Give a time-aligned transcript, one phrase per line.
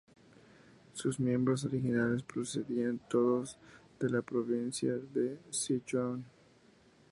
[0.93, 3.59] Sus miembros originales procedían todos
[3.99, 6.25] de la provincia de Sichuan.